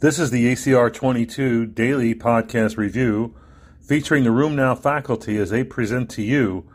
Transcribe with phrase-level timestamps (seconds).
[0.00, 3.34] This is the ACR 22 daily podcast review
[3.80, 6.68] featuring the RheumNow faculty as they present to you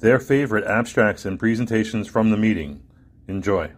[0.00, 2.82] their favorite abstracts and presentations from the meeting.
[3.28, 3.72] Enjoy.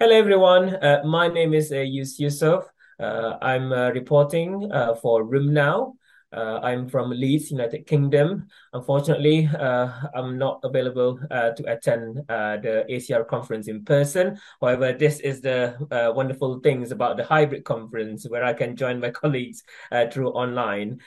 [0.00, 0.74] Hello, everyone.
[0.74, 2.64] Uh, my name is uh, Yus Yusof.
[2.98, 5.94] Uh, I'm uh, reporting uh, for RheumNow.
[6.34, 8.48] Uh, I'm from Leeds, United Kingdom.
[8.72, 14.38] Unfortunately, uh, I'm not available uh, to attend uh, the ACR conference in person.
[14.60, 18.98] However, this is the uh, wonderful things about the hybrid conference where I can join
[18.98, 20.98] my colleagues uh, through online.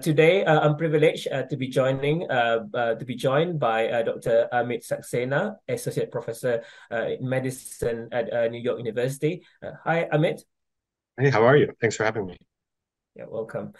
[0.00, 4.48] today, I'm privileged to be joining to be joined by Dr.
[4.52, 9.42] Amit Saxena, Associate Professor in Medicine at New York University.
[9.84, 10.42] hi, Amit.
[11.18, 11.72] Hey, how are you?
[11.80, 12.38] Thanks for having me.
[13.16, 13.72] Yeah, welcome.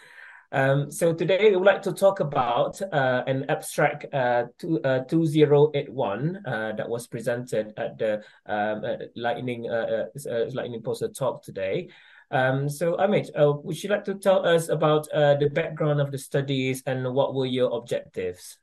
[0.53, 5.05] Um, so today we would like to talk about uh, an abstract uh, two, uh,
[5.05, 10.07] 2081 uh, that was presented at the um, uh, Lightning uh,
[10.53, 11.89] Lightning Poster talk today.
[12.33, 13.31] Um, so Amit,
[13.65, 17.47] would you like to tell us about the background of the studies and what were
[17.47, 18.59] your objectives?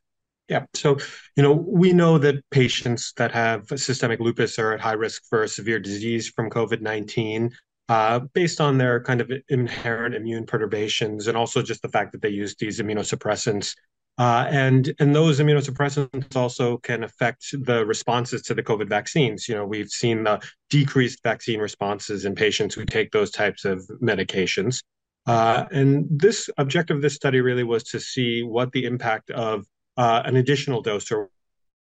[0.49, 0.65] Yeah.
[0.73, 0.97] So,
[1.35, 5.45] you know, we know that patients that have systemic lupus are at high risk for
[5.45, 7.51] severe disease from COVID 19
[7.89, 12.21] uh, based on their kind of inherent immune perturbations and also just the fact that
[12.21, 13.75] they use these immunosuppressants.
[14.19, 19.47] Uh, and and those immunosuppressants also can affect the responses to the COVID vaccines.
[19.47, 23.87] You know, we've seen the decreased vaccine responses in patients who take those types of
[24.01, 24.81] medications.
[25.27, 29.65] Uh, and this objective of this study really was to see what the impact of
[29.97, 31.29] uh, an additional dose or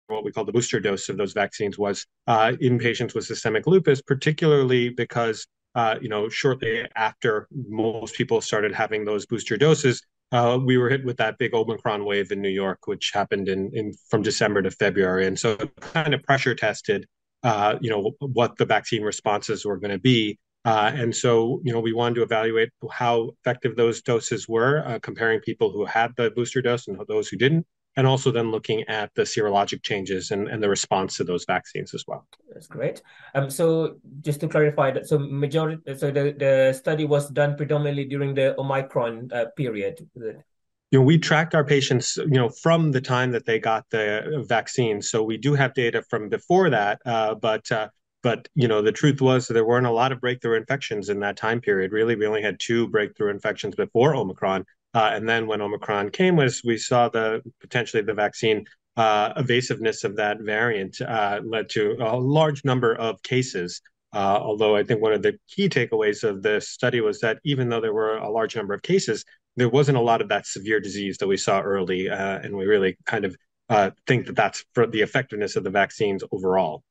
[0.08, 3.66] what we call the booster dose of those vaccines was uh, in patients with systemic
[3.66, 10.02] lupus, particularly because uh, you know, shortly after most people started having those booster doses,
[10.32, 13.72] uh, we were hit with that big Omicron wave in New York, which happened in,
[13.74, 17.06] in from December to February, and so kind of pressure tested,
[17.44, 20.38] uh, you know, what the vaccine responses were going to be.
[20.66, 25.00] Uh, and so, you know, we wanted to evaluate how effective those doses were, uh,
[25.00, 27.66] comparing people who had the booster dose and those who didn't
[27.98, 31.94] and also then looking at the serologic changes and, and the response to those vaccines
[31.94, 32.26] as well.
[32.54, 33.02] That's great.
[33.36, 38.06] Um, so just to clarify that, so majority, so the, the study was done predominantly
[38.06, 40.08] during the Omicron uh, period.
[40.16, 44.44] You know, we tracked our patients, you know, from the time that they got the
[44.48, 45.02] vaccine.
[45.02, 47.90] So we do have data from before that, uh, but uh,
[48.22, 51.38] but you know the truth was there weren't a lot of breakthrough infections in that
[51.38, 55.62] time period really we only had two breakthrough infections before omicron uh, and then when
[55.62, 58.66] Omicron came, was we saw the potentially the vaccine
[58.98, 63.82] uh, evasiveness of that variant uh, led to a large number of cases.
[64.12, 67.70] Uh, although I think one of the key takeaways of this study was that even
[67.70, 69.24] though there were a large number of cases,
[69.56, 72.66] there wasn't a lot of that severe disease that we saw early, uh, and we
[72.66, 73.36] really kind of
[73.70, 76.84] uh, think that that's for the effectiveness of the vaccines overall.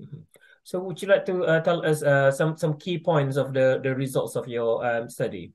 [0.00, 0.20] Mm-hmm.
[0.62, 4.36] So, would you like to tell us some some key points of the the results
[4.36, 5.52] of your um, study?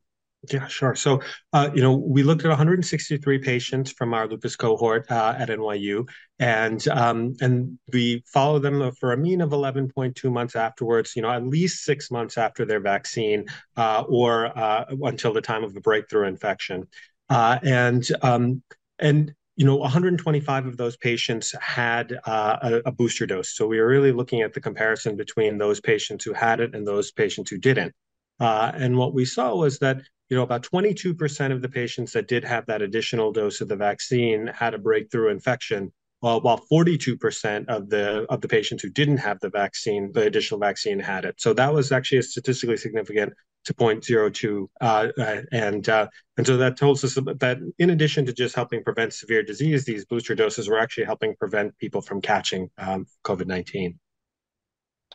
[0.51, 0.95] Yeah, sure.
[0.95, 1.21] So,
[1.53, 6.07] uh, you know, we looked at 163 patients from our lupus cohort uh, at NYU,
[6.39, 11.15] and um, and we followed them for a mean of 11.2 months afterwards.
[11.15, 13.45] You know, at least six months after their vaccine,
[13.77, 16.87] uh, or uh, until the time of the breakthrough infection,
[17.29, 18.61] uh, and um,
[18.99, 23.79] and you know 125 of those patients had uh, a, a, booster dose so we
[23.79, 27.49] were really looking at the comparison between those patients who had it and those patients
[27.49, 27.93] who didn't
[28.39, 32.27] uh, and what we saw was that you know, about 22% of the patients that
[32.27, 37.67] did have that additional dose of the vaccine had a breakthrough infection, while, while 42%
[37.67, 41.35] of the of the patients who didn't have the vaccine, the additional vaccine, had it.
[41.39, 43.33] So that was actually a statistically significant
[43.65, 48.33] to 0.02, uh, uh, and uh, and so that tells us that in addition to
[48.33, 52.69] just helping prevent severe disease, these booster doses were actually helping prevent people from catching
[52.77, 53.95] um, COVID-19.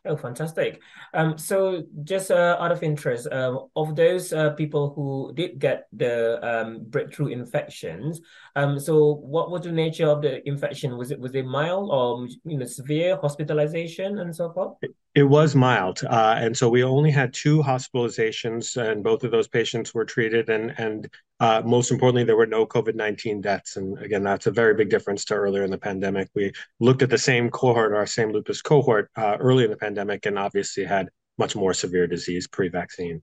[0.06, 0.80] Oh, fantastic.
[1.12, 5.88] Um, so just uh, out of interest, um, of those uh, people who did get
[5.92, 8.18] the um, breakthrough infections,
[8.56, 10.96] um, so what was the nature of the infection?
[10.96, 14.78] Was it was it mild or you know severe hospitalization and so forth?
[15.12, 19.48] It was mild, uh, and so we only had two hospitalizations, and both of those
[19.48, 20.48] patients were treated.
[20.50, 21.08] And and
[21.40, 23.76] uh, most importantly, there were no COVID nineteen deaths.
[23.76, 26.28] And again, that's a very big difference to earlier in the pandemic.
[26.36, 30.26] We looked at the same cohort, our same lupus cohort, uh, early in the pandemic,
[30.26, 31.08] and obviously had
[31.38, 33.20] much more severe disease pre-vaccine.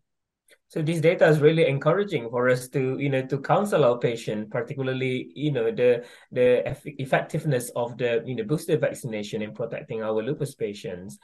[0.67, 4.51] So this data is really encouraging for us to, you know, to counsel our patient,
[4.51, 6.67] particularly, you know, the the
[6.99, 11.17] effectiveness of the, you know, booster vaccination in protecting our lupus patients.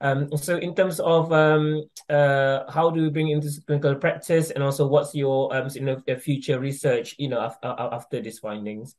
[0.00, 4.64] Um, so in terms of um, uh, how do we bring into clinical practice, and
[4.64, 8.96] also what's your um, you know, future research, you know, after, after these findings?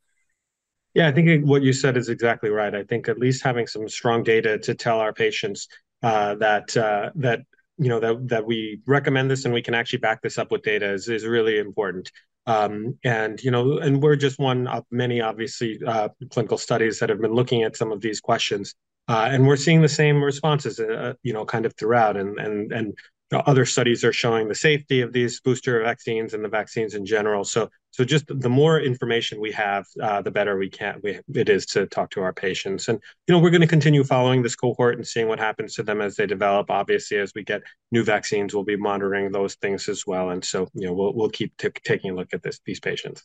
[0.94, 2.74] Yeah, I think what you said is exactly right.
[2.74, 5.68] I think at least having some strong data to tell our patients
[6.02, 7.40] uh, that uh, that
[7.78, 10.62] you know that that we recommend this and we can actually back this up with
[10.62, 12.12] data is is really important.
[12.46, 17.08] Um, and you know, and we're just one of many, obviously, uh, clinical studies that
[17.08, 18.74] have been looking at some of these questions,
[19.12, 22.16] uh, and we're seeing the same responses, uh, you know, kind of throughout.
[22.16, 22.94] And and and
[23.32, 27.44] other studies are showing the safety of these booster vaccines and the vaccines in general.
[27.44, 31.48] So, so just the more information we have, uh, the better we can we, it
[31.48, 32.88] is to talk to our patients.
[32.88, 35.82] And you know, we're going to continue following this cohort and seeing what happens to
[35.82, 36.70] them as they develop.
[36.70, 40.30] Obviously, as we get new vaccines, we'll be monitoring those things as well.
[40.30, 43.22] And so, you know, we'll we'll keep t- taking a look at this these patients.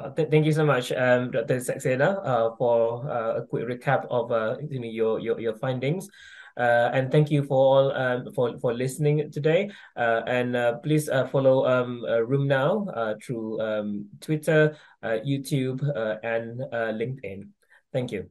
[0.00, 1.60] Uh, th thank you so much, um, Dr.
[1.60, 6.08] Saxena, uh, for uh, a quick recap of uh, your, your your findings.
[6.56, 9.70] Uh, and thank you for all um, for for listening today.
[9.96, 15.84] Uh, and please follow um, RheumNow uh, through um, Twitter, YouTube,
[16.24, 17.48] and LinkedIn.
[17.92, 18.30] Thank you.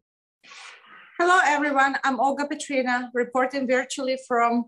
[1.19, 1.97] Hello, everyone.
[2.03, 4.65] I'm Olga Petryna, reporting virtually from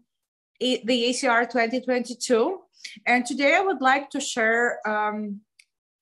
[0.60, 2.60] the ACR 2022.
[3.06, 5.42] And today I would like to share um,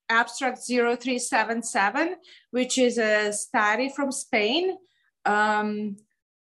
[0.09, 2.15] abstract 0377,
[2.51, 4.77] which is a study from Spain
[5.25, 5.97] um,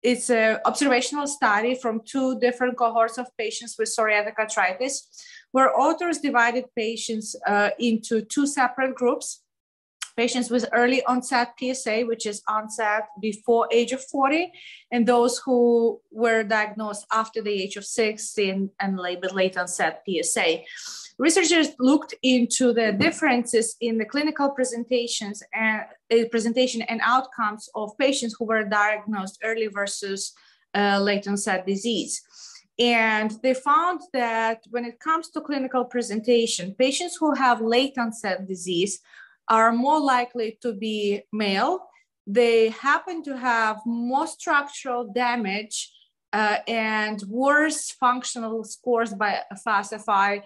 [0.01, 5.07] it's an observational study from two different cohorts of patients with psoriatic arthritis,
[5.51, 9.42] where authors divided patients uh, into two separate groups.
[10.15, 14.51] Patients with early onset PSA, which is onset before age of 40,
[14.91, 20.59] and those who were diagnosed after the age of 60 and, labeled late onset PSA.
[21.17, 25.81] Researchers looked into the differences in the clinical presentations and
[26.11, 30.33] uh, presentation and outcomes of patients who were diagnosed early versus
[30.75, 32.21] uh, late onset disease.
[32.79, 38.47] And they found that when it comes to clinical presentation, patients who have late onset
[38.47, 38.99] disease
[39.49, 41.87] are more likely to be male.
[42.25, 45.91] They happen to have more structural damage
[46.31, 50.41] uh, and worse functional scores by BASFI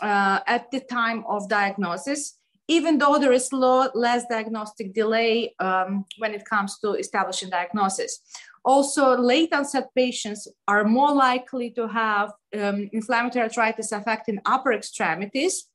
[0.00, 6.04] uh, at the time of diagnosis, even though there is low, less diagnostic delay um,
[6.18, 8.20] when it comes to establishing diagnosis.
[8.64, 15.68] Also, late onset patients are more likely to have um, inflammatory arthritis affecting upper extremities,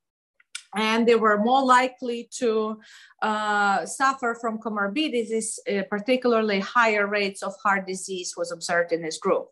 [0.75, 2.79] and they were more likely to
[3.21, 9.17] uh, suffer from comorbidities, uh, particularly higher rates of heart disease was observed in this
[9.17, 9.47] group.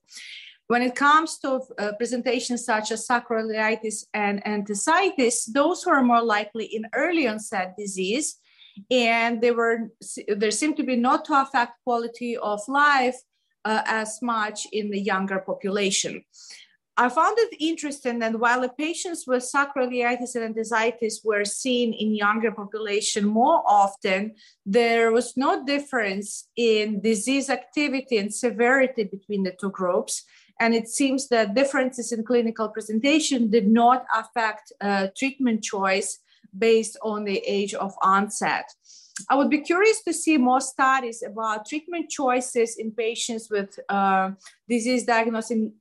[0.68, 6.66] When it comes to uh, presentations such as sacroiliitis and enthesitis, those were more likely
[6.66, 8.38] in early onset disease,
[8.90, 9.92] and they were
[10.28, 13.18] there seemed to be not to affect quality of life
[13.66, 16.24] uh, as much in the younger population.
[16.98, 22.14] I found it interesting that while the patients with sacroiliitis and enthesitis were seen in
[22.14, 24.36] younger population more often,
[24.66, 30.24] there was no difference in disease activity and severity between the two groups.
[30.60, 36.20] And it seems that differences in clinical presentation did not affect uh, treatment choice
[36.56, 38.66] based on the age of onset.
[39.30, 44.32] I would be curious to see more studies about treatment choices in patients with uh,
[44.68, 45.74] disease diagnosed in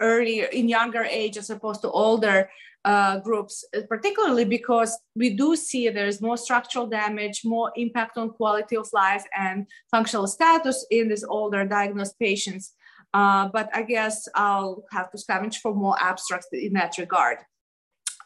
[0.00, 2.48] earlier, in younger age as opposed to older
[2.84, 8.76] uh, groups, particularly because we do see there's more structural damage, more impact on quality
[8.76, 12.74] of life and functional status in these older diagnosed patients.
[13.14, 17.38] Uh, but I guess I'll have to scavenge for more abstracts in that regard.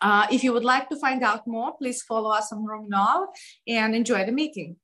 [0.00, 3.26] Uh, if you would like to find out more, please follow us on RheumNow
[3.66, 4.76] and enjoy the meeting.